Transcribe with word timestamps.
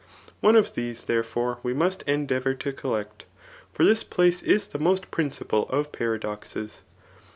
One 0.39 0.55
of 0.55 0.73
these, 0.73 1.03
therefore, 1.03 1.59
we 1.61 1.75
must 1.75 2.01
endeavour 2.07 2.55
to 2.55 2.73
collect. 2.73 3.25
For 3.71 3.83
this 3.85 4.03
place 4.03 4.41
is 4.41 4.69
the 4.69 4.79
most 4.79 5.11
principal 5.11 5.69
of 5.69 5.91
paradoxes. 5.91 6.81